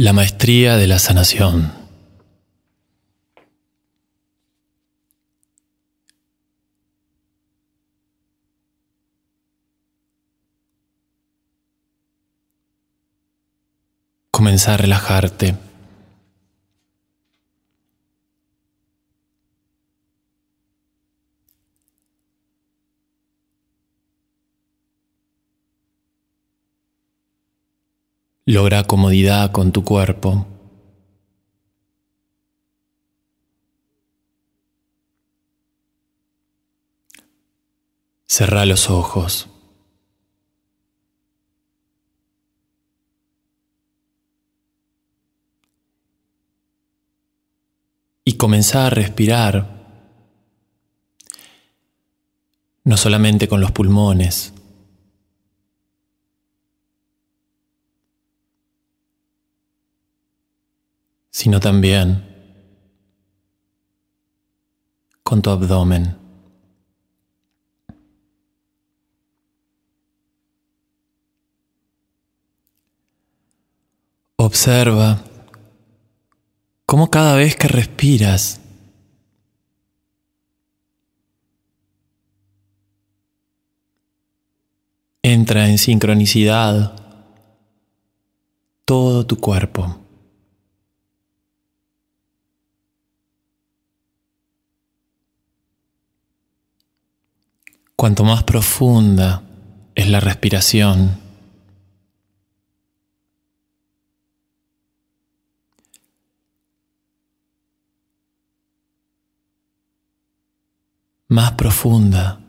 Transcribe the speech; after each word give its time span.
La 0.00 0.14
maestría 0.14 0.78
de 0.78 0.86
la 0.86 0.98
sanación. 0.98 1.74
Comenzar 14.30 14.72
a 14.72 14.76
relajarte. 14.78 15.69
Logra 28.50 28.82
comodidad 28.82 29.52
con 29.52 29.70
tu 29.70 29.84
cuerpo. 29.84 30.44
Cerra 38.26 38.66
los 38.66 38.90
ojos. 38.90 39.48
Y 48.24 48.32
comenzar 48.32 48.86
a 48.86 48.90
respirar 48.90 49.68
no 52.82 52.96
solamente 52.96 53.46
con 53.46 53.60
los 53.60 53.70
pulmones, 53.70 54.54
sino 61.40 61.58
también 61.58 62.22
con 65.22 65.40
tu 65.40 65.48
abdomen. 65.48 66.14
Observa 74.36 75.24
cómo 76.84 77.08
cada 77.08 77.36
vez 77.36 77.56
que 77.56 77.68
respiras 77.68 78.60
entra 85.22 85.70
en 85.70 85.78
sincronicidad 85.78 86.94
todo 88.84 89.24
tu 89.24 89.40
cuerpo. 89.40 90.09
Cuanto 98.00 98.24
más 98.24 98.44
profunda 98.44 99.42
es 99.94 100.08
la 100.08 100.20
respiración, 100.20 101.20
más 111.28 111.52
profunda 111.52 112.40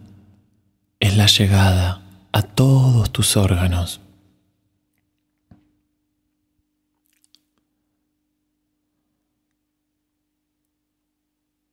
es 1.01 1.17
la 1.17 1.25
llegada 1.25 2.01
a 2.31 2.43
todos 2.43 3.11
tus 3.11 3.35
órganos. 3.35 3.99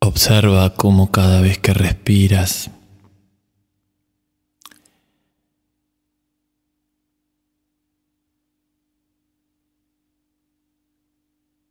Observa 0.00 0.74
cómo 0.74 1.12
cada 1.12 1.40
vez 1.40 1.58
que 1.58 1.72
respiras 1.72 2.72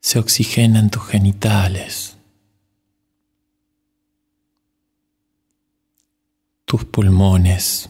se 0.08 0.20
oxigenan 0.20 0.90
tus 0.90 1.04
genitales, 1.12 2.18
tus 6.66 6.86
pulmones, 6.86 7.90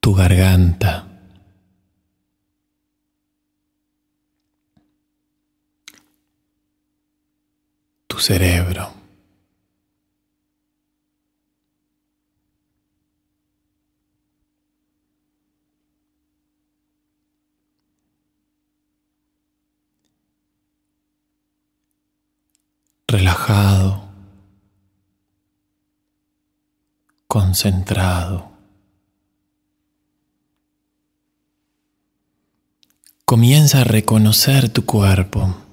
tu 0.00 0.12
garganta. 0.14 1.06
tu 8.08 8.20
cerebro. 8.20 9.03
Relajado, 23.16 24.02
concentrado. 27.28 28.50
Comienza 33.24 33.82
a 33.82 33.84
reconocer 33.84 34.68
tu 34.68 34.84
cuerpo. 34.84 35.63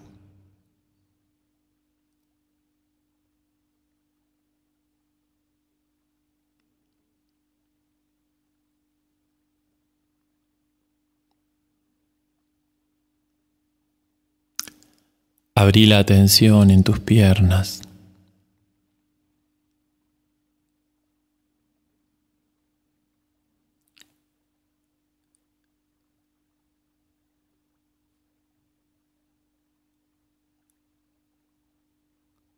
Abrí 15.62 15.86
la 15.86 16.00
atención 16.00 16.72
en 16.72 16.82
tus 16.82 17.00
piernas. 17.00 17.84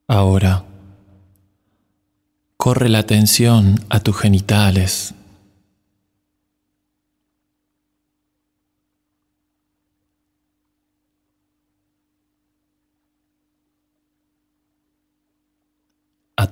Ahora, 0.07 0.63
corre 2.55 2.87
la 2.87 2.99
atención 2.99 3.81
a 3.89 3.99
tus 3.99 4.17
genitales. 4.17 5.13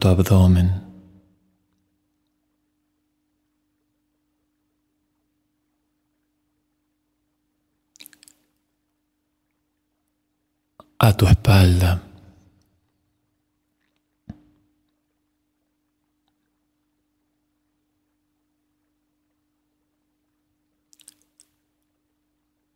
Tu 0.02 0.08
abdomen. 0.08 0.70
a 10.98 11.14
tu 11.18 11.26
espalda. 11.26 12.02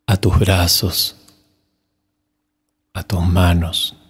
a 0.07 0.17
tus 0.17 0.39
brazos, 0.39 1.15
a 2.93 3.03
tus 3.03 3.21
manos. 3.21 4.04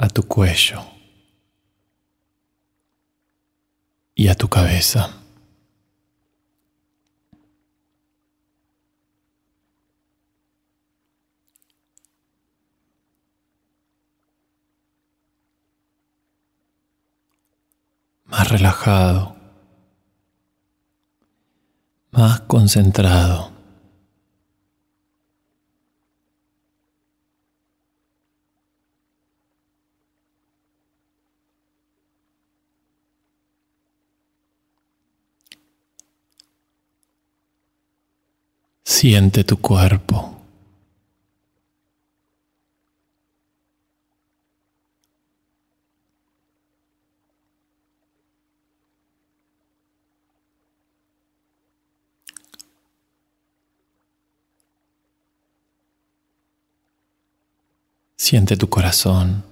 A 0.00 0.08
tu 0.08 0.22
cuello 0.22 0.82
y 4.14 4.28
a 4.28 4.34
tu 4.34 4.48
cabeza. 4.48 5.10
Más 18.24 18.48
relajado, 18.48 19.36
más 22.10 22.40
concentrado. 22.40 23.49
Siente 39.00 39.44
tu 39.44 39.56
cuerpo. 39.56 40.36
Siente 58.16 58.58
tu 58.58 58.68
corazón. 58.68 59.44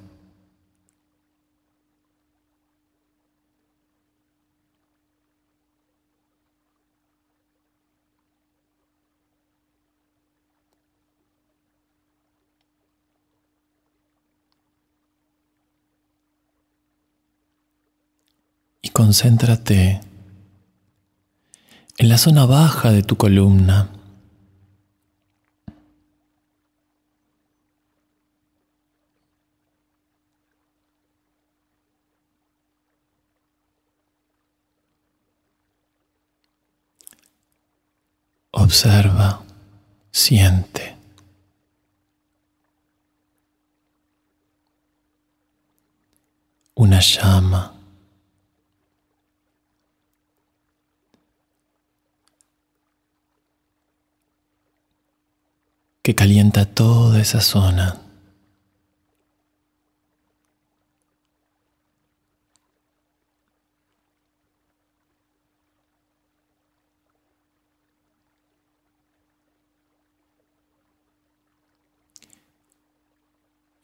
Y 18.88 18.90
concéntrate 19.08 20.02
en 21.96 22.08
la 22.10 22.19
zona 22.19 22.44
baja 22.44 22.93
de 22.93 23.02
tu 23.02 23.16
columna. 23.16 23.88
Observa, 38.50 39.40
siente. 40.11 40.96
Una 46.75 47.00
llama. 47.00 47.77
Que 56.02 56.14
calienta 56.14 56.64
toda 56.64 57.20
esa 57.20 57.40
zona. 57.40 58.08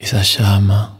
esa 0.05 0.22
llama. 0.22 0.99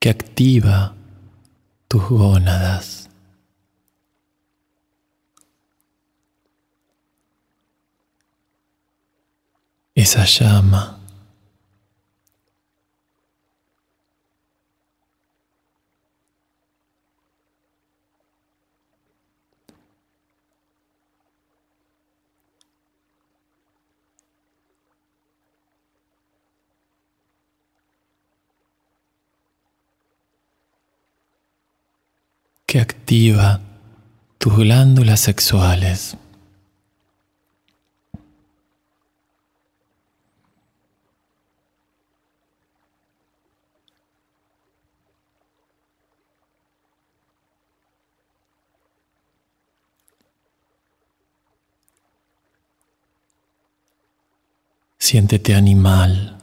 que 0.00 0.10
activa 0.10 0.96
tus 1.86 2.02
gónadas. 2.08 3.01
Esa 10.02 10.24
llama 10.24 10.98
que 32.66 32.80
activa 32.80 33.60
tus 34.38 34.56
glándulas 34.56 35.20
sexuales. 35.20 36.16
Siéntete 55.12 55.52
animal. 55.52 56.38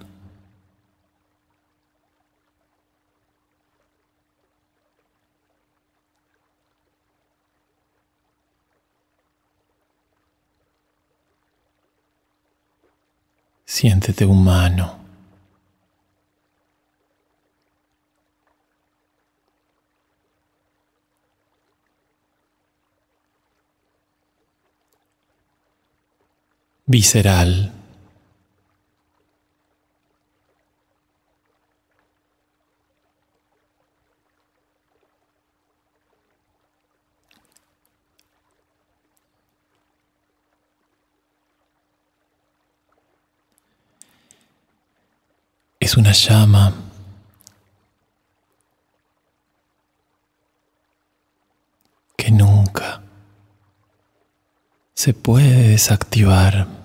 Siéntete 13.66 14.24
humano. 14.24 15.00
Visceral. 26.84 27.79
Es 45.80 45.96
una 45.96 46.12
llama 46.12 46.74
que 52.18 52.32
nunca 52.32 53.02
se 54.94 55.14
puede 55.14 55.70
desactivar. 55.70 56.79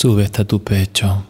Sube 0.00 0.24
hasta 0.24 0.46
tu 0.46 0.64
pecho. 0.64 1.26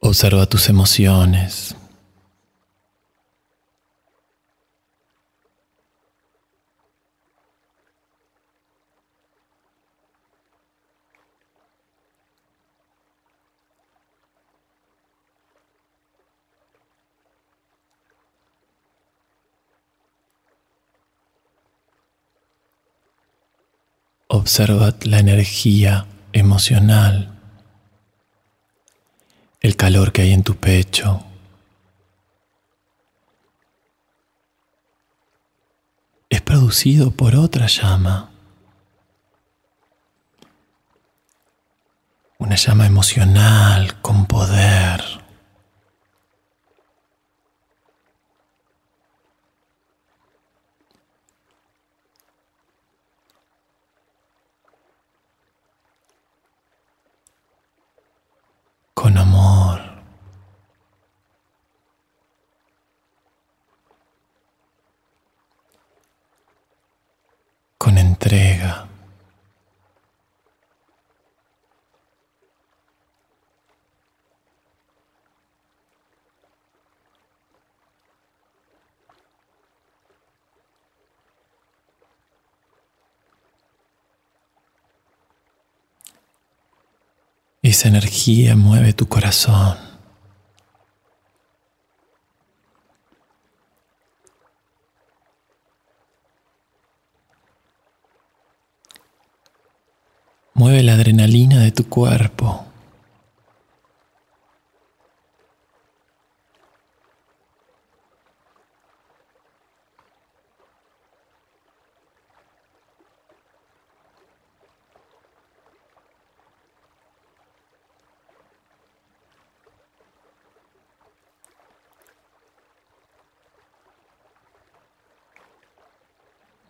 Observa 0.00 0.44
tus 0.44 0.68
emociones. 0.68 1.74
Observa 24.46 24.94
la 25.02 25.18
energía 25.18 26.06
emocional, 26.32 27.36
el 29.60 29.74
calor 29.74 30.12
que 30.12 30.22
hay 30.22 30.32
en 30.32 30.44
tu 30.44 30.54
pecho. 30.54 31.24
Es 36.30 36.40
producido 36.42 37.10
por 37.10 37.34
otra 37.34 37.66
llama, 37.66 38.30
una 42.38 42.54
llama 42.54 42.86
emocional 42.86 44.00
con 44.00 44.26
poder. 44.26 45.25
Con 58.98 59.18
amor. 59.18 59.78
Con 67.76 67.98
entrega. 67.98 68.88
Energía 87.86 88.56
mueve 88.56 88.92
tu 88.92 89.06
corazón. 89.06 89.78
Mueve 100.54 100.82
la 100.82 100.94
adrenalina 100.94 101.60
de 101.60 101.70
tu 101.70 101.88
cuerpo. 101.88 102.65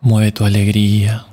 Mueve 0.07 0.31
tu 0.31 0.45
alegría. 0.45 1.25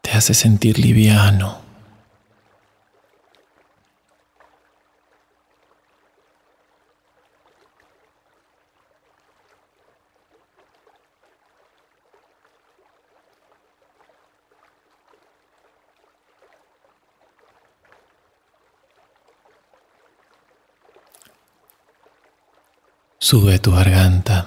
Te 0.00 0.12
hace 0.12 0.32
sentir 0.32 0.78
liviano. 0.78 1.60
Sube 23.32 23.58
tu 23.58 23.70
garganta. 23.72 24.46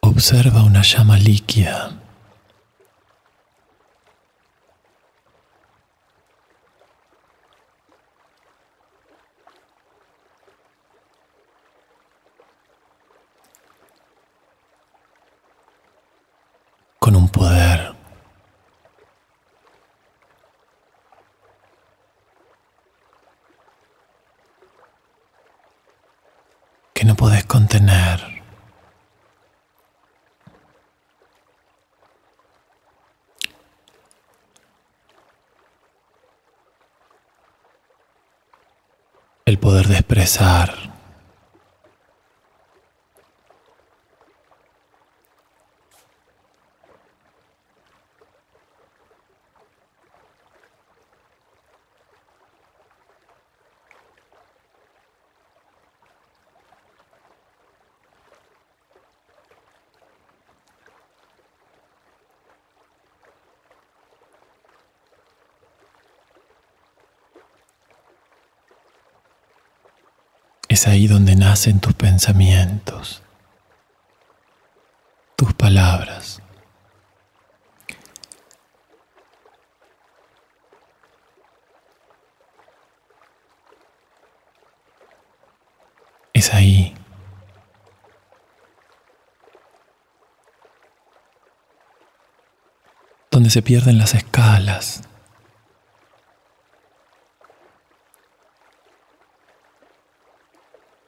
Observa 0.00 0.62
una 0.62 0.80
llama 0.80 1.18
líquida. 1.18 2.02
con 17.02 17.16
un 17.16 17.28
poder. 17.28 17.96
que 26.94 27.04
no 27.04 27.16
podés 27.16 27.44
contener. 27.46 28.20
El 39.44 39.58
poder 39.58 39.81
de 39.92 39.98
expresar. 39.98 40.81
Es 70.82 70.88
ahí 70.88 71.06
donde 71.06 71.36
nacen 71.36 71.78
tus 71.78 71.94
pensamientos, 71.94 73.22
tus 75.36 75.54
palabras. 75.54 76.42
Es 86.32 86.52
ahí 86.52 86.92
donde 93.30 93.50
se 93.50 93.62
pierden 93.62 93.98
las 93.98 94.14
escalas 94.14 95.02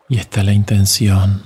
Y 0.09 0.19
está 0.19 0.43
la 0.43 0.53
intención 0.53 1.43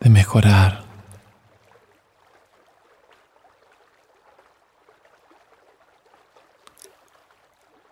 de 0.00 0.10
mejorar. 0.10 0.84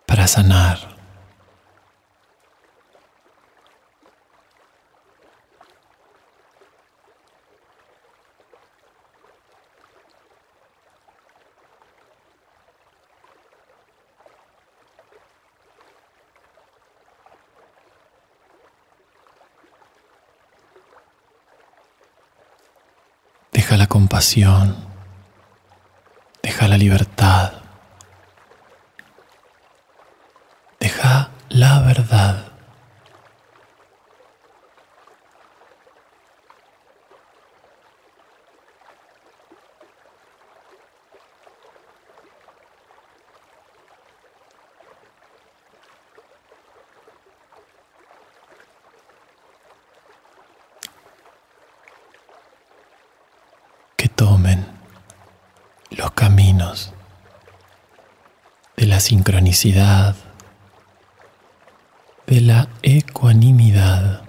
Para 0.05 0.27
sanar. 0.27 0.96
Deja 26.41 26.67
la 26.67 26.75
libertad. 26.75 27.53
Deja 30.79 31.29
la 31.49 31.81
verdad. 31.81 32.47
Retomen 54.17 54.65
los 55.91 56.11
caminos 56.13 56.91
de 58.75 58.87
la 58.87 58.99
sincronicidad, 58.99 60.15
de 62.25 62.41
la 62.41 62.67
ecuanimidad. 62.81 64.23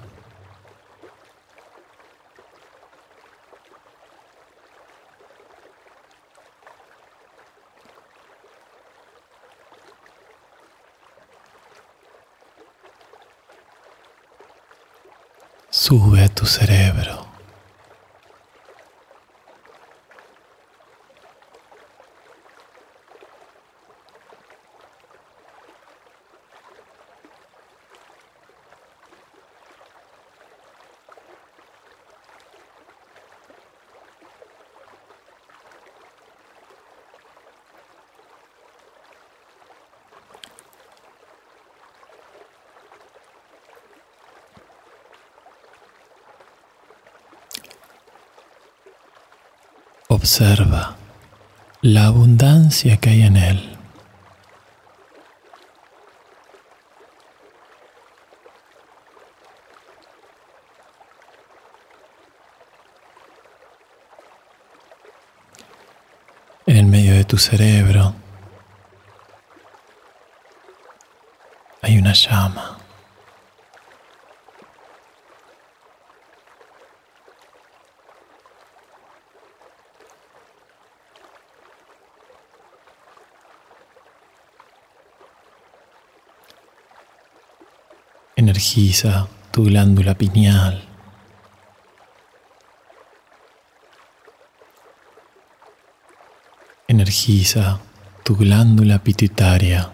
Sube 15.70 16.24
a 16.24 16.28
tu 16.28 16.44
cerebro. 16.44 17.27
Observa 50.30 50.94
la 51.80 52.04
abundancia 52.08 52.98
que 52.98 53.08
hay 53.08 53.22
en 53.22 53.36
él. 53.38 53.78
En 66.66 66.90
medio 66.90 67.14
de 67.14 67.24
tu 67.24 67.38
cerebro 67.38 68.14
hay 71.80 71.96
una 71.96 72.12
llama. 72.12 72.77
Energiza 88.58 89.28
tu 89.52 89.62
glándula 89.62 90.14
pineal. 90.14 90.82
Energiza 96.88 97.78
tu 98.24 98.34
glándula 98.34 98.98
pituitaria. 98.98 99.92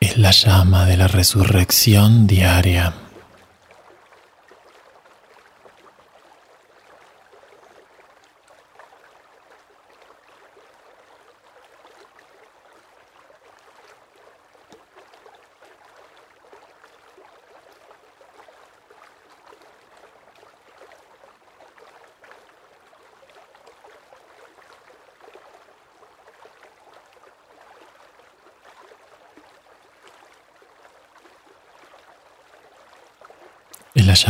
Es 0.00 0.16
la 0.16 0.30
llama 0.30 0.86
de 0.86 0.96
la 0.96 1.08
resurrección 1.08 2.26
diaria. 2.26 2.94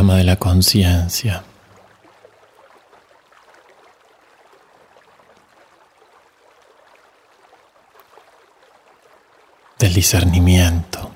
Llama 0.02 0.16
de 0.16 0.24
la 0.24 0.36
conciencia. 0.36 1.44
del 9.78 9.94
discernimiento, 9.94 11.10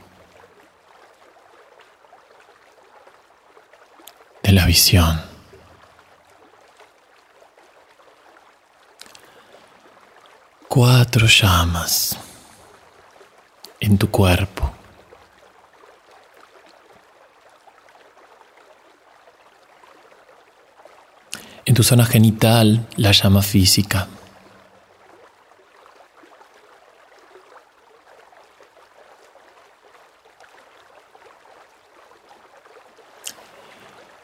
de 4.43 4.53
la 4.53 4.67
visión. 4.67 5.23
Cuatro 10.69 11.29
llamas 11.29 12.19
en 13.79 13.99
tu 13.99 14.11
cuerpo. 14.11 14.56
En 21.67 21.75
tu 21.75 21.83
zona 21.83 22.05
genital, 22.05 22.87
la 22.97 23.11
llama 23.11 23.43
física. 23.43 24.07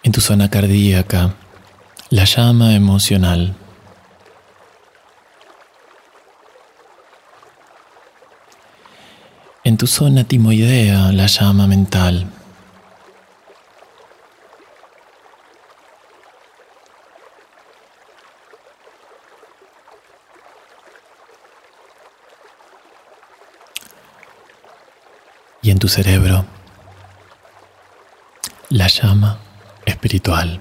En 0.04 0.12
tu 0.12 0.20
zona 0.20 0.48
cardíaca, 0.48 1.34
la 2.10 2.24
llama 2.24 2.74
emocional. 2.74 3.56
En 9.64 9.76
tu 9.76 9.88
zona 9.88 10.22
timoidea, 10.22 11.10
la 11.12 11.26
llama 11.26 11.66
mental. 11.66 12.26
En 25.72 25.78
tu 25.78 25.88
cerebro 25.88 26.44
la 28.68 28.88
llama 28.88 29.38
espiritual. 29.86 30.60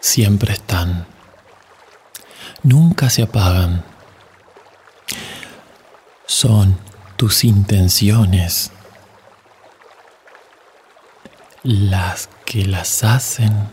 Siempre 0.00 0.52
están, 0.52 1.06
nunca 2.62 3.08
se 3.08 3.22
apagan. 3.22 3.82
Son 6.26 6.78
tus 7.16 7.44
intenciones 7.44 8.70
las 11.64 12.28
que 12.44 12.66
las 12.66 13.02
hacen 13.04 13.70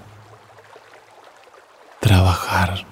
trabajar. 1.99 2.85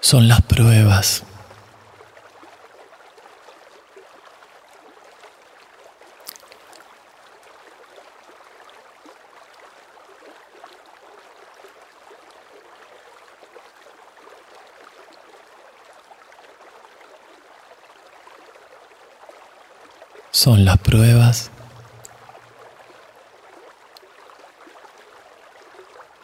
Son 0.00 0.26
las 0.26 0.40
pruebas 0.42 1.22
son 20.38 20.64
las 20.64 20.78
pruebas 20.78 21.50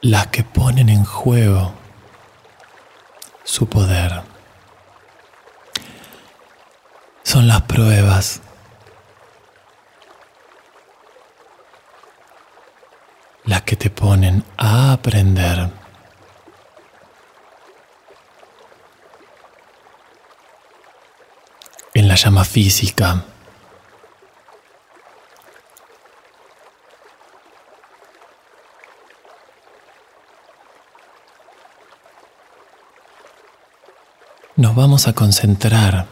las 0.03 0.29
que 0.29 0.45
ponen 0.45 0.89
en 0.89 1.05
juego 1.05 1.75
su 3.43 3.69
poder. 3.69 4.23
Son 7.25 7.49
las 7.49 7.63
pruebas 7.63 8.41
las 13.47 13.63
que 13.63 13.75
te 13.75 13.91
ponen 13.91 14.45
a 14.57 14.93
aprender. 14.93 15.71
En 21.95 22.07
la 22.07 22.15
llama 22.15 22.45
física 22.45 23.25
vamos 34.75 35.07
a 35.07 35.13
concentrar 35.13 36.07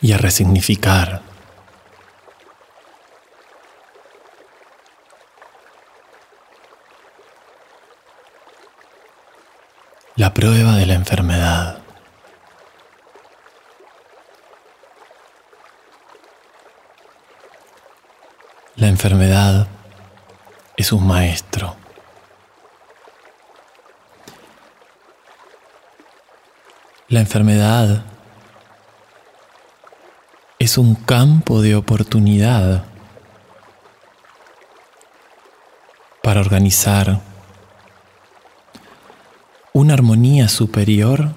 y 0.00 0.12
a 0.12 0.18
resignificar. 0.18 1.22
La 10.16 10.32
prueba 10.32 10.76
de 10.76 10.86
la 10.86 10.94
enfermedad. 10.94 11.78
La 18.76 18.88
enfermedad 18.88 19.66
es 20.76 20.92
un 20.92 21.06
maestro. 21.06 21.83
La 27.14 27.20
enfermedad 27.20 28.02
es 30.58 30.78
un 30.78 30.96
campo 30.96 31.62
de 31.62 31.76
oportunidad 31.76 32.86
para 36.24 36.40
organizar 36.40 37.20
una 39.72 39.94
armonía 39.94 40.48
superior 40.48 41.30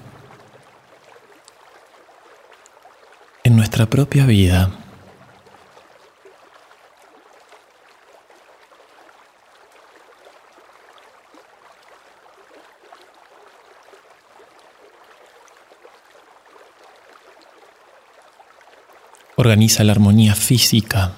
en 3.44 3.54
nuestra 3.54 3.86
propia 3.86 4.26
vida. 4.26 4.72
Organiza 19.38 19.84
la 19.84 19.92
armonía 19.92 20.34
física, 20.34 21.12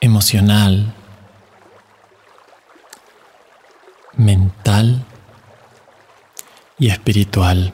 emocional, 0.00 0.94
mental 4.14 5.04
y 6.78 6.90
espiritual. 6.90 7.72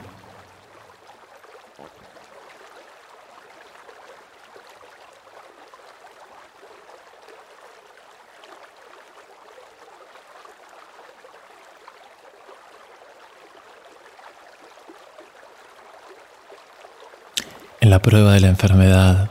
Prueba 18.04 18.34
de 18.34 18.40
la 18.40 18.48
enfermedad. 18.48 19.30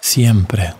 Siempre. 0.00 0.74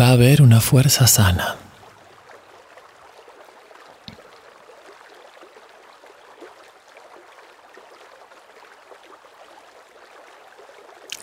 Va 0.00 0.06
a 0.06 0.12
haber 0.12 0.40
una 0.40 0.62
fuerza 0.62 1.06
sana. 1.06 1.56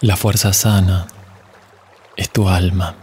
La 0.01 0.15
fuerza 0.15 0.53
sana 0.53 1.07
tu 2.33 2.49
alma. 2.49 2.95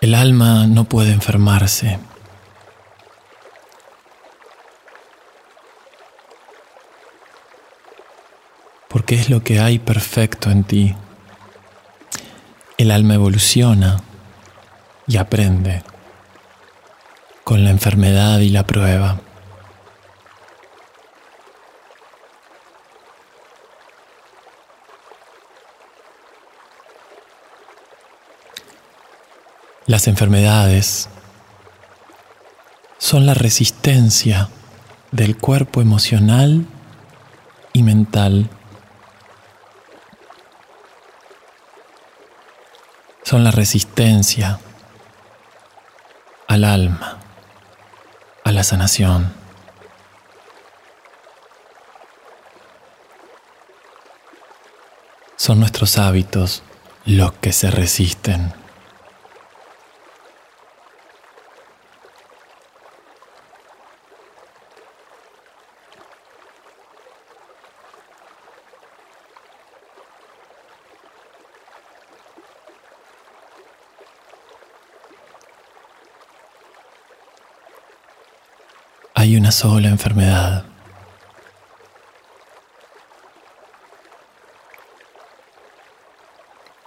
El 0.00 0.14
alma 0.14 0.66
no 0.68 0.84
puede 0.84 1.12
enfermarse. 1.12 1.98
Porque 8.88 9.16
es 9.16 9.28
lo 9.28 9.42
que 9.42 9.58
hay 9.58 9.80
perfecto 9.80 10.50
en 10.50 10.62
ti. 10.62 10.94
El 12.78 12.92
alma 12.92 13.14
evoluciona 13.14 14.02
y 15.08 15.16
aprende 15.16 15.82
con 17.42 17.64
la 17.64 17.70
enfermedad 17.70 18.38
y 18.38 18.50
la 18.50 18.64
prueba. 18.64 19.23
Las 29.86 30.08
enfermedades 30.08 31.10
son 32.96 33.26
la 33.26 33.34
resistencia 33.34 34.48
del 35.10 35.36
cuerpo 35.36 35.82
emocional 35.82 36.64
y 37.74 37.82
mental. 37.82 38.48
Son 43.24 43.44
la 43.44 43.50
resistencia 43.50 44.58
al 46.48 46.64
alma, 46.64 47.18
a 48.42 48.52
la 48.52 48.64
sanación. 48.64 49.34
Son 55.36 55.60
nuestros 55.60 55.98
hábitos 55.98 56.62
los 57.04 57.34
que 57.34 57.52
se 57.52 57.70
resisten. 57.70 58.54
hay 79.24 79.33
una 79.44 79.52
sola 79.52 79.88
enfermedad. 79.88 80.64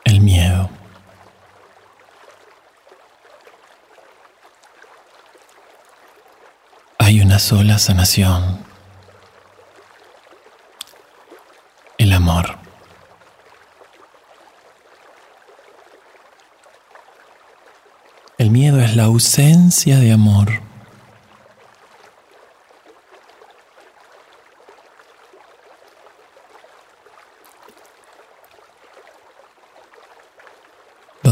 El 0.03 0.21
miedo. 0.21 0.67
Hay 6.97 7.21
una 7.21 7.37
sola 7.37 7.77
sanación. 7.77 8.65
El 11.99 12.11
amor. 12.11 12.57
El 18.39 18.49
miedo 18.49 18.79
es 18.79 18.95
la 18.95 19.03
ausencia 19.03 19.99
de 19.99 20.11
amor. 20.11 20.66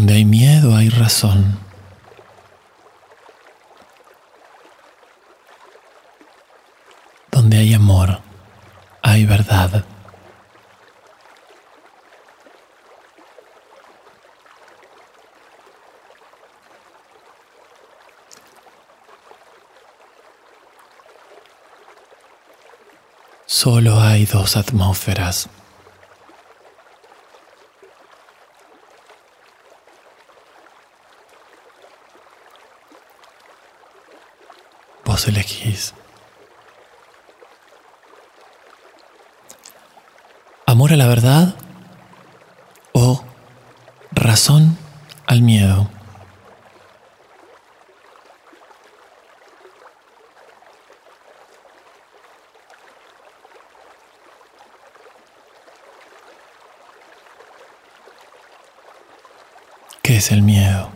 Donde 0.06 0.20
hay 0.20 0.26
miedo 0.26 0.76
hay 0.76 0.90
razón. 0.90 1.58
Donde 7.32 7.58
hay 7.58 7.74
amor 7.74 8.20
hay 9.02 9.26
verdad. 9.26 9.84
Solo 23.48 24.00
hay 24.00 24.28
dos 24.28 24.56
atmósferas. 24.56 25.50
Elegís. 35.28 35.94
Amor 40.66 40.94
a 40.94 40.96
la 40.98 41.08
verdad 41.08 41.56
o 42.94 43.24
razón 44.12 44.78
al 45.28 45.42
miedo. 45.42 45.90
¿Qué 60.02 60.18
es 60.18 60.32
el 60.32 60.44
miedo? 60.44 60.92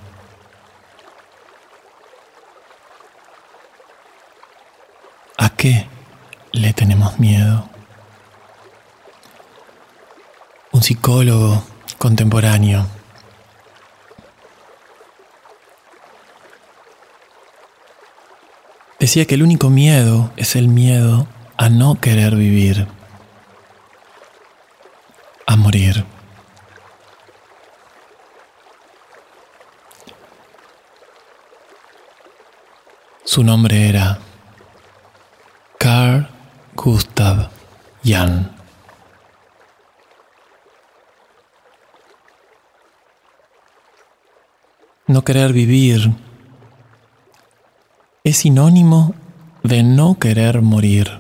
¿A 5.37 5.48
qué 5.59 5.85
le 6.53 6.71
tenemos 6.71 7.19
miedo? 7.19 7.69
Un 10.71 10.81
psicólogo 10.81 11.61
contemporáneo 11.97 12.87
decía 18.99 19.25
que 19.25 19.35
el 19.35 19.43
único 19.43 19.69
miedo 19.69 20.31
es 20.37 20.55
el 20.55 20.69
miedo 20.69 21.27
a 21.57 21.67
no 21.67 21.99
querer 21.99 22.35
vivir, 22.35 22.87
a 25.45 25.57
morir. 25.57 26.05
Su 33.25 33.43
nombre 33.43 33.89
era 33.89 34.19
Gustav 36.91 37.51
Jan. 38.03 38.49
No 45.05 45.23
querer 45.23 45.53
vivir 45.53 46.15
es 48.23 48.37
sinónimo 48.37 49.13
de 49.61 49.83
no 49.83 50.17
querer 50.17 50.63
morir. 50.63 51.19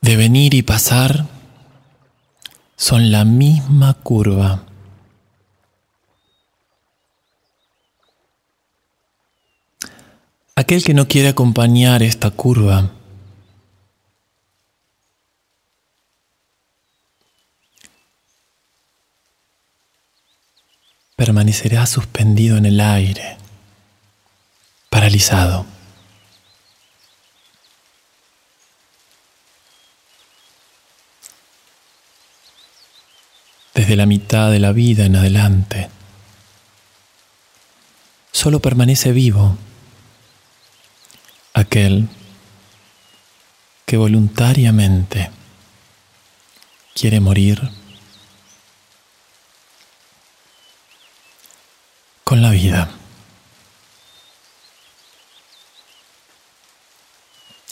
De 0.00 0.14
venir 0.14 0.54
y 0.54 0.62
pasar 0.62 1.26
son 2.76 3.10
la 3.10 3.24
misma 3.24 3.94
curva. 3.94 4.62
Aquel 10.58 10.82
que 10.82 10.92
no 10.92 11.06
quiere 11.06 11.28
acompañar 11.28 12.02
esta 12.02 12.32
curva 12.32 12.90
permanecerá 21.14 21.86
suspendido 21.86 22.56
en 22.56 22.66
el 22.66 22.80
aire, 22.80 23.36
paralizado. 24.90 25.64
Desde 33.76 33.94
la 33.94 34.06
mitad 34.06 34.50
de 34.50 34.58
la 34.58 34.72
vida 34.72 35.04
en 35.04 35.14
adelante, 35.14 35.88
solo 38.32 38.58
permanece 38.58 39.12
vivo 39.12 39.56
aquel 41.58 42.08
que 43.84 43.96
voluntariamente 43.96 45.30
quiere 46.94 47.20
morir 47.20 47.70
con 52.24 52.42
la 52.42 52.50
vida. 52.50 52.90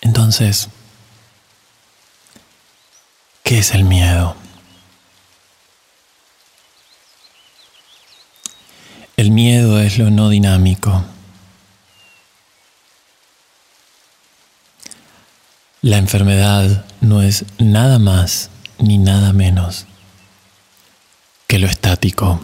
Entonces, 0.01 0.68
¿qué 3.42 3.59
es 3.59 3.72
el 3.72 3.85
miedo? 3.85 4.37
El 9.16 9.31
miedo 9.31 9.81
es 9.81 9.99
lo 9.99 10.11
no 10.11 10.29
dinámico. 10.29 11.05
La 15.87 15.99
enfermedad 15.99 16.85
no 17.01 17.22
es 17.22 17.44
nada 17.59 18.01
más 18.01 18.51
ni 18.77 18.99
nada 18.99 19.33
menos 19.33 19.87
que 21.46 21.61
lo 21.61 21.68
estático. 21.68 22.40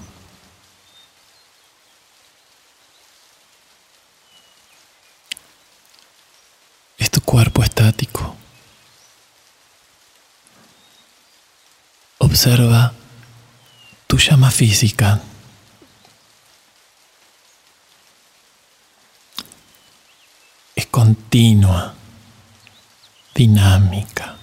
Es 6.98 7.10
tu 7.10 7.20
cuerpo 7.22 7.64
estático. 7.64 8.36
Observa 12.18 12.92
tu 14.06 14.18
llama 14.18 14.52
física. 14.52 15.20
Es 20.76 20.86
continua 20.86 21.91
dinámica. 23.42 24.36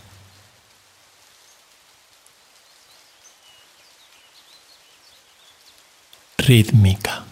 rítmica. 6.38 7.26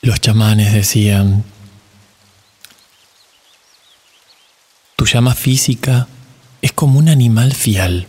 Los 0.00 0.20
chamanes 0.20 0.72
decían, 0.72 1.44
tu 4.96 5.04
llama 5.04 5.34
física 5.34 6.08
es 6.62 6.72
como 6.72 6.98
un 6.98 7.10
animal 7.10 7.52
fiel. 7.52 8.08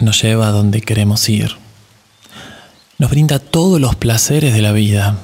Nos 0.00 0.22
lleva 0.22 0.48
a 0.48 0.50
donde 0.50 0.80
queremos 0.80 1.28
ir. 1.28 1.56
Nos 2.98 3.10
brinda 3.10 3.38
todos 3.38 3.80
los 3.80 3.94
placeres 3.96 4.52
de 4.52 4.62
la 4.62 4.72
vida. 4.72 5.16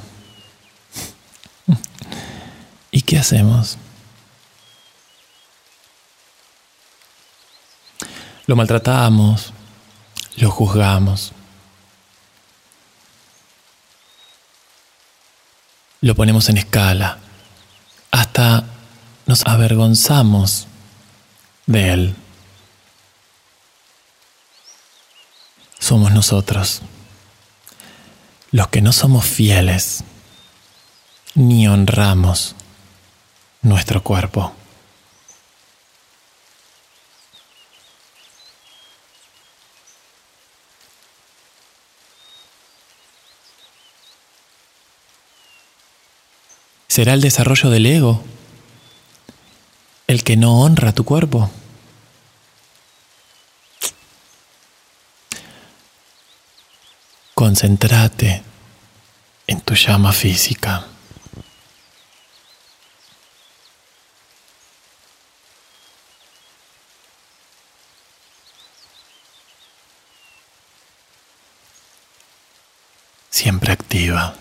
¿Y 2.91 3.03
qué 3.03 3.19
hacemos? 3.19 3.79
Lo 8.47 8.55
maltratamos, 8.55 9.53
lo 10.37 10.51
juzgamos, 10.51 11.33
lo 16.01 16.15
ponemos 16.15 16.49
en 16.49 16.59
escala, 16.59 17.19
hasta 18.13 18.65
nos 19.27 19.45
avergonzamos 19.47 20.69
de 21.67 21.93
él. 21.93 22.17
Somos 25.87 26.11
nosotros, 26.11 26.83
los 28.51 28.67
que 28.67 28.81
no 28.81 28.93
somos 28.93 29.25
fieles 29.25 30.03
ni 31.37 31.69
honramos 31.69 32.57
nuestro 33.63 34.03
cuerpo. 34.03 34.53
¿Será 46.89 47.15
el 47.15 47.21
desarrollo 47.21 47.71
del 47.71 47.87
ego 47.87 48.25
el 50.09 50.25
que 50.25 50.37
no 50.37 50.63
honra 50.63 50.93
tu 50.93 51.05
cuerpo? 51.05 51.49
Concéntrate 57.47 58.43
en 59.47 59.61
tu 59.61 59.75
llama 59.75 60.13
física. 60.13 60.85
Siempre 73.31 73.71
activa. 73.73 74.35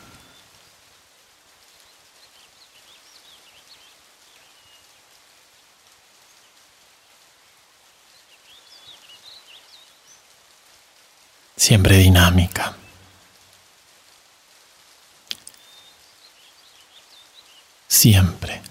Siempre 11.55 11.97
dinámica. 11.97 12.75
Siempre 18.05 18.61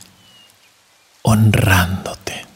honrándote. 1.23 2.47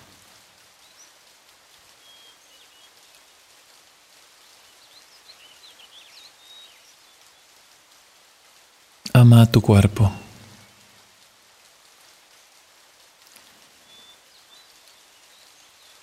Ama 9.12 9.42
a 9.42 9.46
tu 9.50 9.60
cuerpo. 9.60 10.12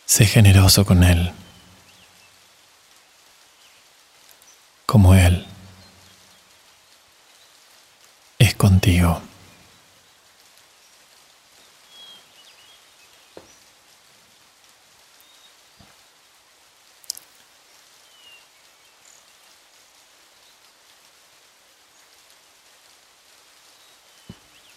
Sé 0.06 0.26
generoso 0.26 0.86
con 0.86 1.06
él, 1.06 1.32
como 4.86 5.16
él 5.16 5.48
es 8.40 8.54
contigo. 8.56 9.22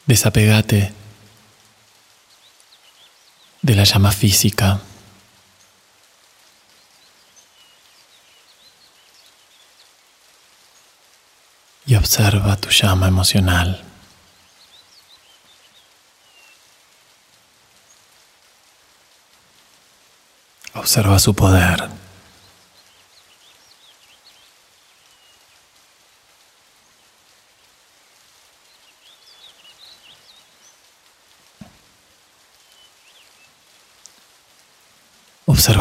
Desapegate 0.09 0.95
de 3.61 3.75
la 3.75 3.85
llama 3.85 4.11
física. 4.11 4.81
Y 11.85 11.95
observa 11.95 12.57
tu 12.57 12.71
llama 12.71 13.07
emocional. 13.07 13.85
Observa 20.73 21.19
su 21.19 21.35
poder. 21.35 21.98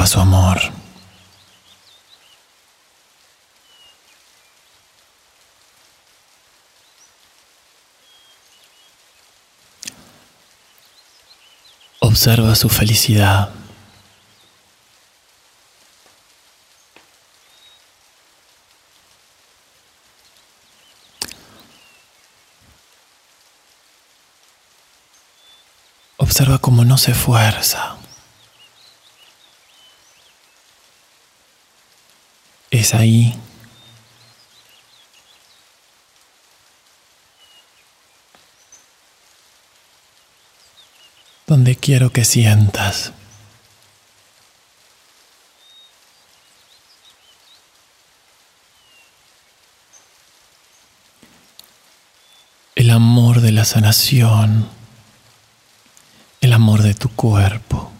Su 0.07 0.21
amor. 0.21 0.57
Observa 11.99 12.55
su 12.55 12.69
felicidad. 12.69 13.49
Observa 26.15 26.59
cómo 26.59 26.85
no 26.85 26.97
se 26.97 27.11
esfuerza. 27.11 27.96
Ahí. 32.93 33.33
Donde 41.45 41.75
quiero 41.75 42.11
que 42.11 42.25
sientas. 42.25 43.13
El 52.75 52.91
amor 52.91 53.41
de 53.41 53.51
la 53.51 53.65
sanación, 53.65 54.69
el 56.41 56.53
amor 56.53 56.83
de 56.83 56.93
tu 56.93 57.09
cuerpo. 57.09 57.91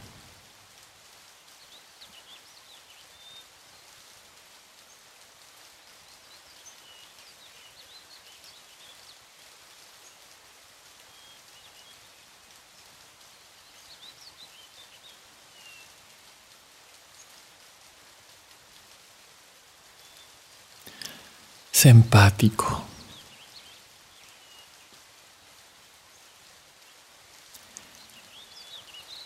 Sé 21.78 21.90
empático. 21.90 22.84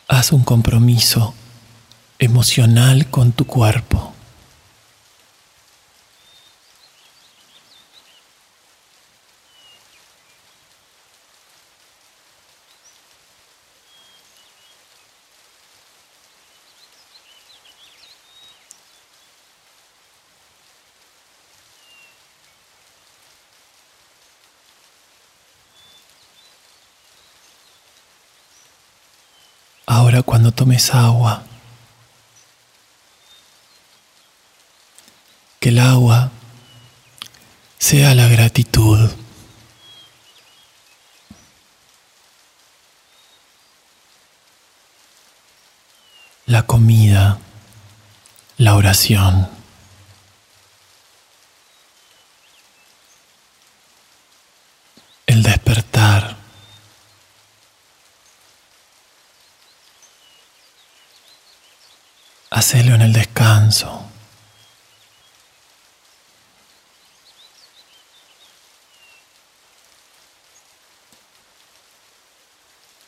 Haz 0.09 0.33
un 0.33 0.43
compromiso 0.43 1.33
emocional 2.19 3.09
con 3.09 3.31
tu 3.31 3.47
cuerpo. 3.47 4.11
Ahora 29.93 30.23
cuando 30.23 30.53
tomes 30.71 30.93
agua, 30.93 31.43
que 35.59 35.69
el 35.69 35.79
agua 35.79 36.31
sea 37.77 38.15
la 38.15 38.27
gratitud. 38.27 39.11
La 46.45 46.63
comida, 46.63 47.37
la 48.57 48.75
oración. 48.75 49.49
El 55.25 55.43
despertar. 55.43 56.41
Hacelo 62.61 62.93
en 62.93 63.01
el 63.01 63.11
descanso. 63.11 64.05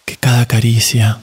Que 0.06 0.18
cada 0.18 0.47
caricia 0.47 1.20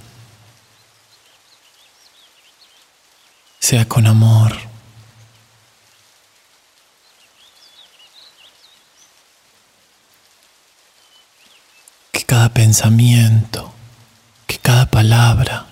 sea 3.58 3.88
con 3.88 4.06
amor. 4.06 4.56
Que 12.12 12.22
cada 12.24 12.50
pensamiento, 12.50 13.74
que 14.46 14.60
cada 14.60 14.86
palabra 14.86 15.69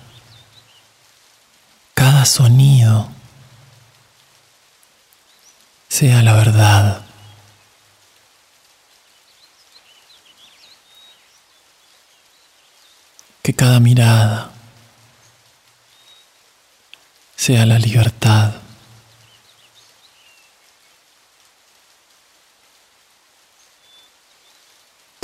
cada 2.19 2.25
sonido 2.25 3.09
sea 5.87 6.21
la 6.21 6.33
verdad. 6.33 7.01
Que 13.41 13.53
cada 13.53 13.79
mirada 13.79 14.51
sea 17.37 17.65
la 17.65 17.79
libertad. 17.79 18.51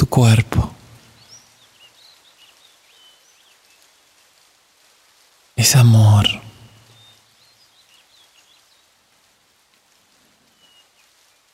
cuerpo. 0.08 0.74
Es 5.58 5.76
amor. 5.76 6.45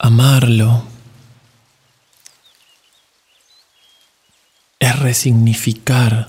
Amarlo 0.03 0.83
es 4.79 4.97
resignificar 4.97 6.27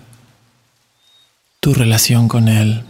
tu 1.58 1.72
relación 1.72 2.28
con 2.28 2.48
Él. 2.48 2.84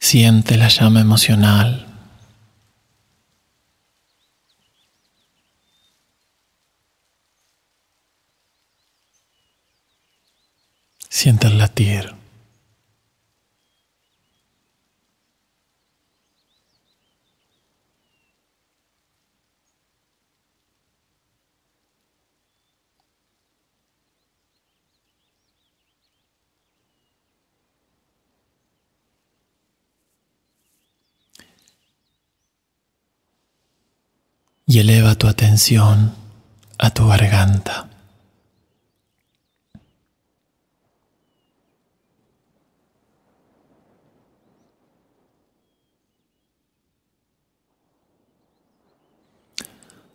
Siente 0.00 0.56
la 0.56 0.66
llama 0.66 1.00
emocional. 1.00 1.86
Siente 11.08 11.46
el 11.46 11.58
latir. 11.58 12.21
Y 34.72 34.78
eleva 34.78 35.14
tu 35.16 35.28
atención 35.28 36.14
a 36.78 36.88
tu 36.88 37.06
garganta. 37.06 37.90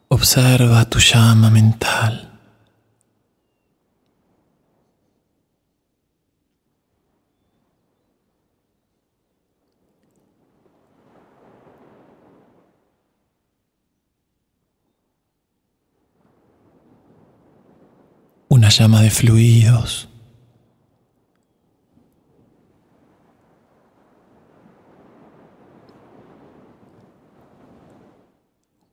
Observa 0.08 0.90
tu 0.90 0.98
llama 0.98 1.52
mental. 1.52 2.28
una 18.58 18.67
llama 18.78 19.02
de 19.02 19.10
fluidos. 19.10 20.08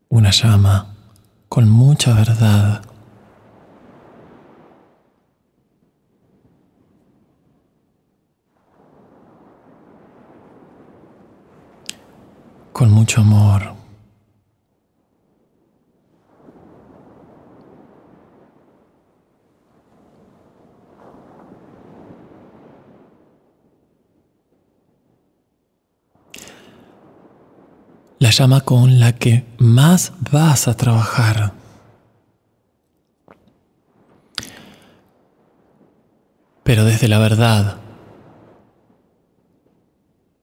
Una 0.09 0.31
llama 0.31 0.95
con 1.51 1.69
mucha 1.69 2.15
verdad. 2.15 2.83
Con 12.73 12.91
mucho 12.91 13.21
amor. 13.21 13.84
La 28.25 28.31
llama 28.31 28.63
con 28.63 29.01
la 29.01 29.13
que 29.13 29.45
más 29.59 30.15
vas 30.33 30.67
a 30.67 30.75
trabajar. 30.75 31.53
Pero 36.63 36.87
desde 36.87 37.07
la 37.07 37.19
verdad, 37.19 37.77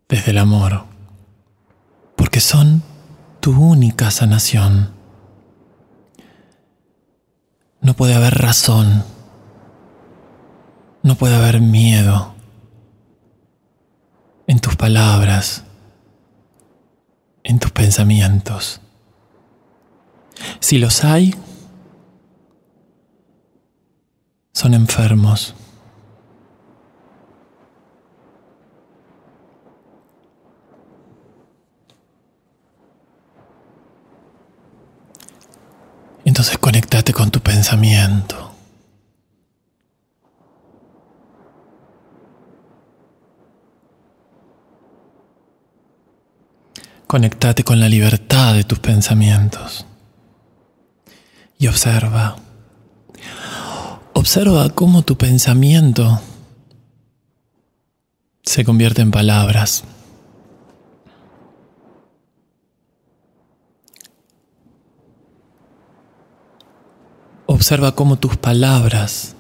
desde 0.08 0.30
el 0.30 0.38
amor, 0.38 0.84
porque 2.16 2.40
son 2.40 2.84
tu 3.40 3.60
única 3.60 4.12
sanación. 4.12 4.92
No 7.82 7.96
puede 7.96 8.14
haber 8.14 8.36
razón, 8.36 9.04
no 11.02 11.16
puede 11.16 11.34
haber 11.34 11.62
miedo 11.62 12.36
en 14.46 14.60
tus 14.60 14.76
palabras 14.76 15.64
en 17.44 17.60
tus 17.60 17.72
pensamientos. 17.72 18.82
Si 20.60 20.78
los 20.78 21.04
hay, 21.04 21.36
son 24.54 24.74
enfermos. 24.74 25.56
Entonces 36.24 36.58
conéctate 36.60 37.14
con 37.14 37.32
tu 37.32 37.40
pensamiento. 37.42 38.51
Conectate 47.12 47.66
con 47.66 47.82
la 47.82 47.90
libertad 47.90 48.54
de 48.54 48.64
tus 48.64 48.80
pensamientos 48.80 49.86
y 51.60 51.68
observa. 51.68 52.38
Observa 54.14 54.70
cómo 54.70 55.02
tu 55.02 55.18
pensamiento 55.18 56.22
se 58.44 58.64
convierte 58.64 59.02
en 59.02 59.12
palabras. 59.12 59.84
Observa 67.46 67.94
cómo 67.94 68.20
tus 68.20 68.38
palabras 68.38 69.36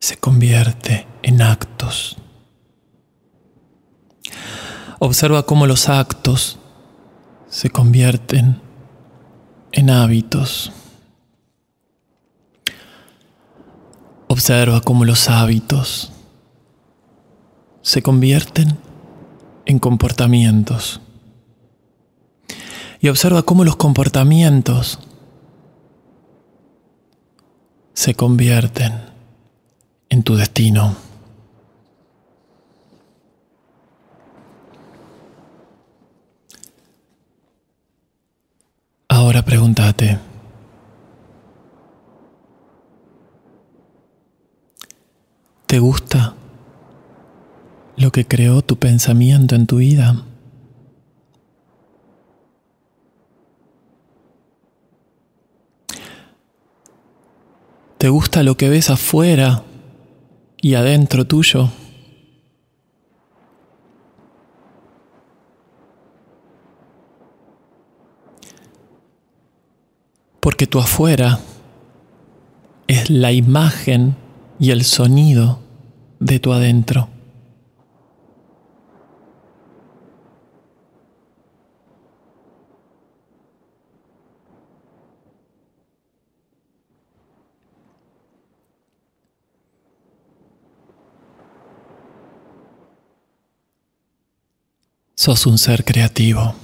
se 0.00 0.18
convierten 0.18 1.06
en 1.22 1.40
actos. 1.40 2.18
Observa 4.98 5.44
cómo 5.44 5.66
los 5.66 5.90
actos 5.90 6.58
se 7.48 7.68
convierten 7.68 8.60
en 9.72 9.90
hábitos. 9.90 10.72
Observa 14.28 14.80
cómo 14.80 15.04
los 15.04 15.28
hábitos 15.28 16.12
se 17.82 18.02
convierten 18.02 18.78
en 19.66 19.78
comportamientos. 19.78 21.00
Y 23.00 23.08
observa 23.08 23.42
cómo 23.42 23.64
los 23.64 23.76
comportamientos 23.76 24.98
se 27.92 28.14
convierten 28.14 28.94
en 30.08 30.22
tu 30.22 30.36
destino. 30.36 31.05
Ahora 39.16 39.40
pregúntate, 39.40 40.18
¿te 45.64 45.78
gusta 45.78 46.34
lo 47.96 48.12
que 48.12 48.26
creó 48.26 48.60
tu 48.60 48.76
pensamiento 48.76 49.54
en 49.54 49.66
tu 49.66 49.78
vida? 49.78 50.22
¿Te 57.96 58.10
gusta 58.10 58.42
lo 58.42 58.58
que 58.58 58.68
ves 58.68 58.90
afuera 58.90 59.62
y 60.60 60.74
adentro 60.74 61.26
tuyo? 61.26 61.70
Porque 70.46 70.68
tu 70.68 70.78
afuera 70.78 71.40
es 72.86 73.10
la 73.10 73.32
imagen 73.32 74.14
y 74.60 74.70
el 74.70 74.84
sonido 74.84 75.58
de 76.20 76.38
tu 76.38 76.52
adentro. 76.52 77.08
Sos 95.16 95.44
un 95.46 95.58
ser 95.58 95.84
creativo. 95.84 96.54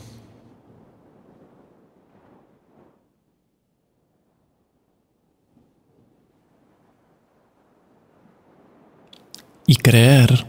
Y 9.73 9.77
creer 9.77 10.47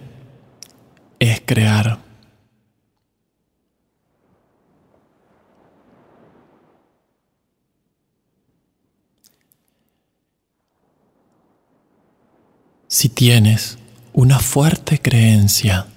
es 1.17 1.41
crear. 1.45 1.97
Si 12.88 13.07
tienes 13.07 13.78
una 14.11 14.39
fuerte 14.39 14.99
creencia 14.99 15.88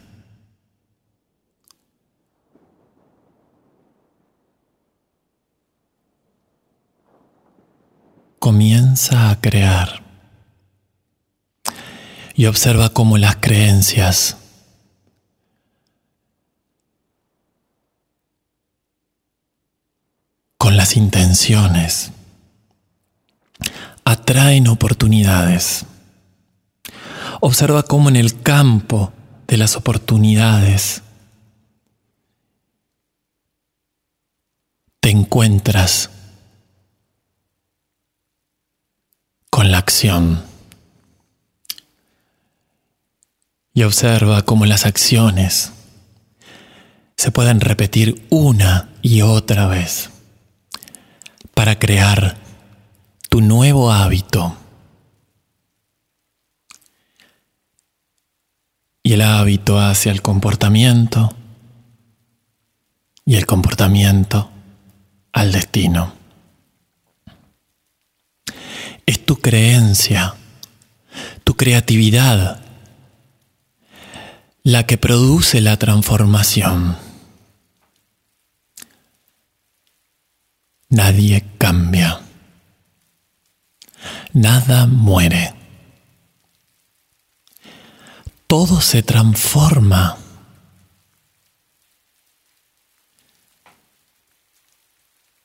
comienza 8.39 9.31
a 9.31 9.41
crear 9.41 10.06
y 12.37 12.45
observa 12.47 12.91
cómo 12.91 13.17
las 13.17 13.37
creencias 13.37 14.37
con 20.59 20.77
las 20.77 20.97
intenciones 20.97 22.13
atraen 24.05 24.69
oportunidades. 24.69 25.87
Observa 27.41 27.83
cómo 27.83 28.11
en 28.11 28.17
el 28.17 28.43
campo 28.43 29.13
de 29.47 29.57
las 29.57 29.75
oportunidades 29.75 31.03
te 35.01 35.11
encuentras 35.11 36.11
con 39.49 39.71
la 39.71 39.79
acción. 39.79 40.46
Y 43.77 43.83
observa 43.83 44.41
cómo 44.41 44.65
las 44.65 44.87
acciones 44.87 45.71
se 47.15 47.31
pueden 47.31 47.61
repetir 47.61 48.27
una 48.31 48.89
y 49.03 49.21
otra 49.21 49.67
vez 49.67 50.09
para 51.53 51.79
crear 51.79 52.39
tu 53.29 53.43
nuevo 53.43 53.93
hábito. 53.93 54.57
Y 59.03 59.13
el 59.13 59.21
hábito 59.21 59.79
hacia 59.79 60.11
el 60.11 60.23
comportamiento 60.23 61.37
y 63.27 63.37
el 63.37 63.45
comportamiento 63.45 64.51
al 65.33 65.53
destino. 65.53 66.15
Es 69.05 69.27
tu 69.27 69.37
creencia, 69.37 70.35
tu 71.45 71.55
creatividad, 71.59 72.66
la 74.67 74.85
que 74.85 74.99
produce 74.99 75.61
la 75.61 75.77
transformación. 75.77 76.99
Nadie 80.89 81.45
cambia. 81.57 82.21
Nada 84.33 84.87
muere. 84.87 85.55
Todo 88.49 88.81
se 88.81 89.05
transforma. 89.05 90.19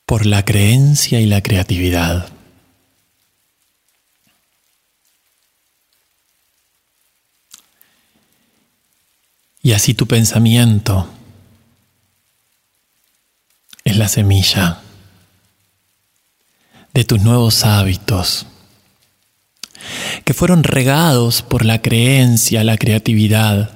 por 0.07 0.25
la 0.25 0.43
creencia 0.43 1.21
y 1.21 1.25
la 1.25 1.41
creatividad. 1.41 2.27
Y 9.63 9.73
así 9.73 9.93
tu 9.93 10.07
pensamiento 10.07 11.07
es 13.83 13.95
la 13.95 14.07
semilla 14.07 14.81
de 16.93 17.03
tus 17.03 17.21
nuevos 17.21 17.63
hábitos, 17.63 18.47
que 20.25 20.33
fueron 20.33 20.63
regados 20.63 21.41
por 21.43 21.63
la 21.63 21.81
creencia, 21.81 22.63
la 22.63 22.77
creatividad, 22.77 23.71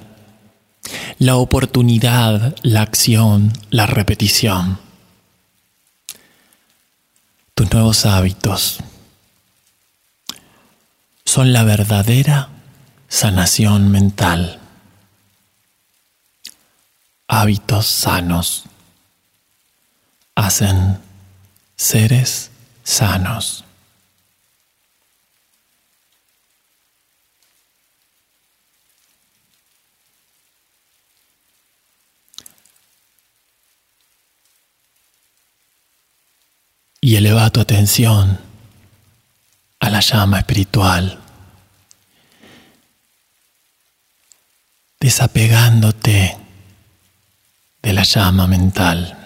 la 1.18 1.36
oportunidad, 1.36 2.56
la 2.62 2.82
acción, 2.82 3.52
la 3.70 3.86
repetición. 3.86 4.78
Tus 7.54 7.72
nuevos 7.72 8.04
hábitos 8.06 8.80
son 11.24 11.52
la 11.52 11.64
verdadera 11.64 12.50
sanación 13.08 13.90
mental 13.90 14.60
hábitos 17.28 17.86
sanos 17.86 18.64
hacen 20.36 21.00
seres 21.76 22.50
sanos. 22.84 23.64
Y 37.00 37.16
eleva 37.16 37.50
tu 37.50 37.60
atención 37.60 38.40
a 39.78 39.90
la 39.90 40.00
llama 40.00 40.40
espiritual, 40.40 41.20
desapegándote 44.98 46.45
de 47.86 47.92
la 47.92 48.02
llama 48.02 48.48
mental. 48.48 49.16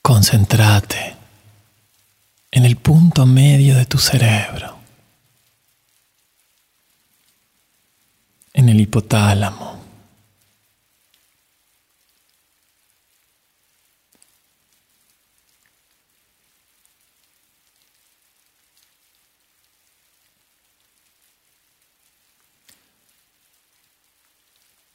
Concéntrate 0.00 1.16
en 2.52 2.64
el 2.64 2.76
punto 2.76 3.26
medio 3.26 3.74
de 3.74 3.86
tu 3.86 3.98
cerebro, 3.98 4.78
en 8.52 8.68
el 8.68 8.80
hipotálamo. 8.80 9.72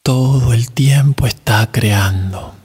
todo 0.08 0.47
el 0.58 0.72
tiempo 0.72 1.28
está 1.28 1.72
creando. 1.72 2.56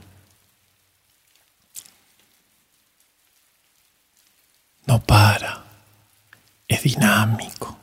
No 4.87 5.03
para, 5.03 5.63
es 6.67 6.83
dinámico. 6.83 7.77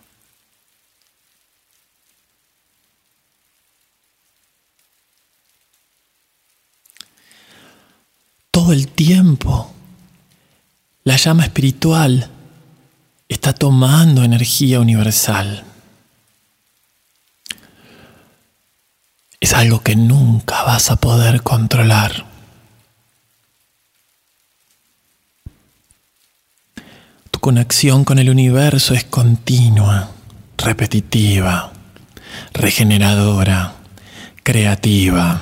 Todo 8.50 8.74
el 8.74 8.88
tiempo 8.88 9.72
la 11.04 11.18
llama 11.18 11.44
espiritual 11.44 12.32
está 13.28 13.54
tomando 13.54 14.24
energía 14.24 14.80
universal. 14.80 15.69
Es 19.50 19.56
algo 19.56 19.82
que 19.82 19.96
nunca 19.96 20.62
vas 20.62 20.92
a 20.92 20.98
poder 20.98 21.42
controlar. 21.42 22.24
Tu 27.32 27.40
conexión 27.40 28.04
con 28.04 28.20
el 28.20 28.30
universo 28.30 28.94
es 28.94 29.06
continua, 29.06 30.12
repetitiva, 30.56 31.74
regeneradora, 32.54 33.74
creativa. 34.44 35.42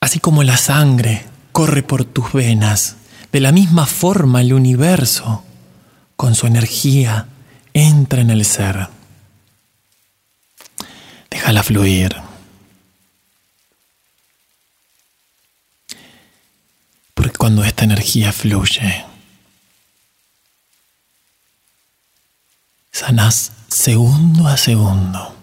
Así 0.00 0.20
como 0.20 0.42
la 0.42 0.56
sangre 0.56 1.26
corre 1.52 1.82
por 1.82 2.06
tus 2.06 2.32
venas, 2.32 2.96
de 3.30 3.40
la 3.40 3.52
misma 3.52 3.84
forma 3.84 4.40
el 4.40 4.54
universo, 4.54 5.44
con 6.16 6.34
su 6.34 6.46
energía, 6.46 7.26
entra 7.74 8.22
en 8.22 8.30
el 8.30 8.46
ser. 8.46 9.01
Déjala 11.42 11.64
fluir. 11.64 12.14
Porque 17.14 17.36
cuando 17.36 17.64
esta 17.64 17.82
energía 17.82 18.32
fluye, 18.32 19.04
sanás 22.92 23.50
segundo 23.66 24.46
a 24.46 24.56
segundo. 24.56 25.34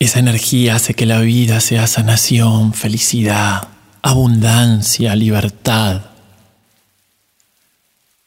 Esa 0.00 0.18
energía 0.18 0.74
hace 0.74 0.94
que 0.94 1.06
la 1.06 1.20
vida 1.20 1.60
sea 1.60 1.86
sanación, 1.86 2.74
felicidad, 2.74 3.68
abundancia, 4.02 5.14
libertad 5.14 6.13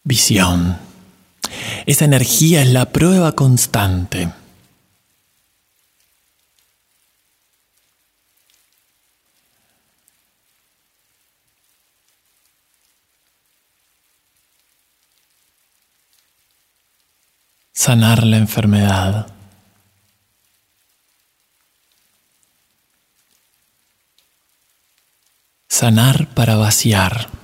visión. 0.07 0.79
Esa 1.85 2.05
energía 2.05 2.61
es 2.61 2.69
la 2.69 2.85
prueba 2.91 3.33
constante. 3.33 4.31
Sanar 17.73 18.23
la 18.23 18.37
enfermedad. 18.37 19.27
Sanar 25.69 26.27
para 26.33 26.55
vaciar. 26.55 27.36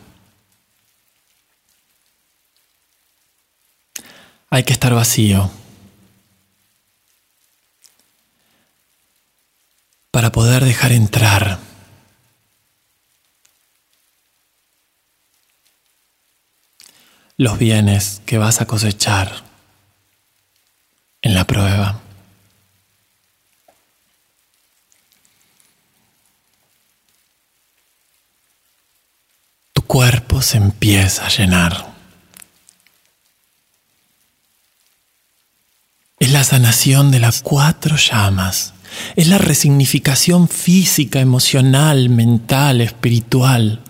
Hay 4.53 4.63
que 4.63 4.73
estar 4.73 4.93
vacío 4.93 5.49
para 10.11 10.31
poder 10.31 10.63
dejar 10.63 10.91
entrar. 10.91 11.57
los 17.35 17.57
bienes 17.57 18.21
que 18.27 18.37
vas 18.37 18.61
a 18.61 18.67
cosechar 18.67 19.43
en 21.23 21.33
la 21.33 21.45
prueba. 21.45 21.99
cuerpo 29.87 30.41
se 30.41 30.57
empieza 30.57 31.25
a 31.25 31.29
llenar. 31.29 31.92
Es 36.23 36.31
la 36.31 36.45
sanación 36.45 37.11
de 37.11 37.19
las 37.19 37.41
cuatro 37.41 37.97
llamas. 37.97 38.73
Es 39.17 39.27
la 39.27 39.39
resignificación 39.39 40.47
física, 40.47 41.19
emocional, 41.19 42.07
mental, 42.07 42.79
espiritual. 42.79 43.81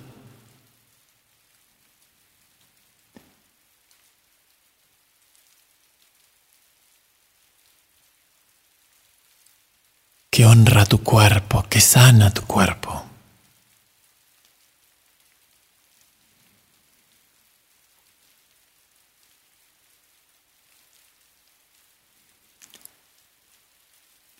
que 10.31 10.47
honra 10.47 10.87
tu 10.87 11.03
cuerpo, 11.03 11.63
que 11.69 11.79
sana 11.79 12.33
tu 12.33 12.41
cuerpo. 12.41 13.12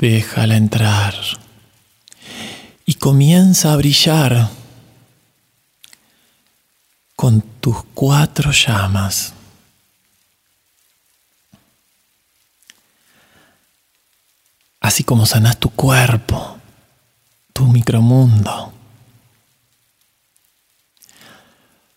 Déjala 0.04 0.58
entrar 0.58 1.16
y 2.86 2.95
comienza 2.95 3.72
a 3.72 3.78
brillar 3.78 4.49
con 7.16 7.39
tus 7.39 7.86
cuatro 7.93 8.51
llamas. 8.51 9.34
Así 14.82 15.06
como 15.06 15.26
sanas 15.26 15.58
tu 15.58 15.70
cuerpo, 15.70 16.58
tu 17.54 17.68
micromundo. 17.68 18.74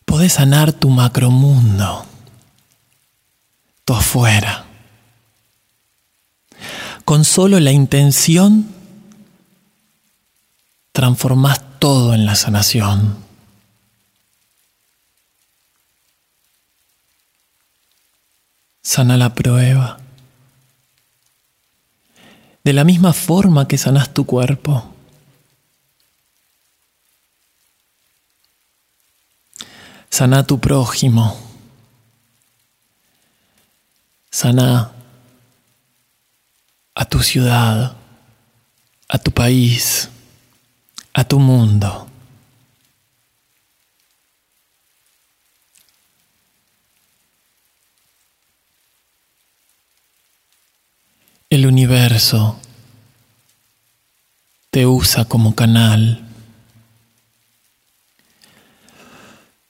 Podés 0.05 0.35
sanar 0.35 0.73
tu 0.73 0.91
macromundo, 0.91 2.07
tu 3.85 3.95
afuera 3.95 4.66
con 7.07 7.25
solo 7.25 7.61
la 7.61 7.71
intención 7.71 8.67
transformas 10.91 11.61
todo 11.79 12.15
en 12.15 12.27
la 12.27 12.35
sanación. 12.35 13.17
Sana 18.83 19.17
la 19.17 19.37
prueba. 19.37 20.01
De 22.65 22.73
la 22.73 22.83
misma 22.83 23.13
forma 23.13 23.69
que 23.69 23.79
sanas 23.79 24.13
tu 24.13 24.27
cuerpo. 24.27 24.93
Sana 30.11 30.45
tu 30.45 30.59
prójimo. 30.59 31.39
Sana 34.29 34.96
a 36.97 37.05
tu 37.05 37.23
ciudad, 37.23 37.95
a 39.07 39.19
tu 39.19 39.31
país, 39.31 40.09
a 41.13 41.25
tu 41.25 41.39
mundo. 41.39 42.09
El 51.51 51.67
universo 51.67 52.59
te 54.71 54.87
usa 54.87 55.27
como 55.27 55.55
canal. 55.55 56.27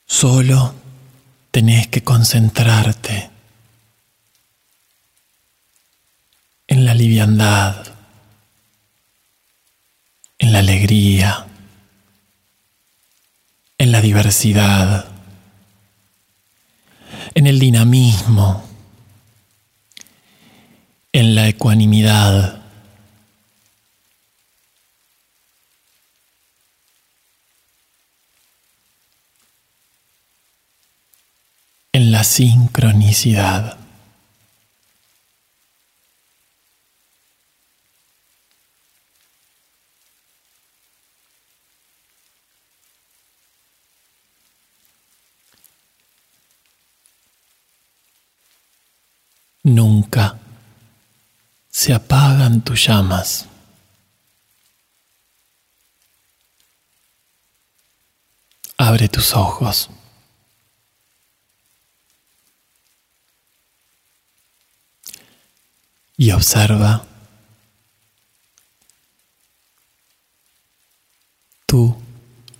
Solo 0.05 0.73
tenés 1.51 1.87
que 1.87 2.03
concentrarte 2.03 3.36
en 6.77 6.85
la 6.85 6.93
liviandad, 6.93 7.87
en 10.37 10.53
la 10.53 10.59
alegría, 10.59 11.47
en 13.79 13.91
la 13.91 13.99
diversidad, 13.99 15.07
en 17.33 17.47
el 17.47 17.57
dinamismo, 17.57 18.63
en 21.11 21.33
la 21.33 21.47
ecuanimidad. 21.47 22.61
en 31.91 32.11
la 32.11 32.23
sincronicidad. 32.23 33.76
Nunca 49.67 50.39
se 51.67 51.93
apagan 51.93 52.61
tus 52.61 52.87
llamas. 52.87 53.47
Abre 58.77 59.09
tus 59.09 59.33
ojos. 59.35 59.89
Y 66.15 66.31
observa 66.31 67.05
tu 71.65 71.93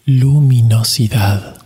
luminosidad. 0.06 1.57